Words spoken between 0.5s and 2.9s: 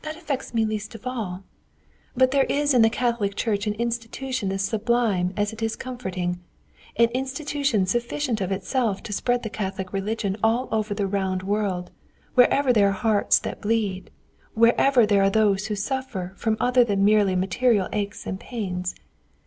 me least of all. But there is in the